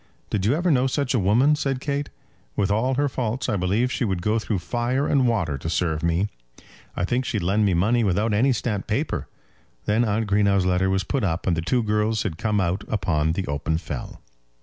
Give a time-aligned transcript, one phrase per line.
[0.31, 2.09] "Did you ever know such a woman?" said Kate;
[2.55, 6.01] "with all her faults I believe she would go through fire and water to serve
[6.01, 6.27] me.
[6.95, 9.27] I think she'd lend me money without any stamped paper."
[9.85, 13.33] Then Aunt Greenow's letter was put up, and the two girls had come out upon
[13.33, 14.19] the open fell.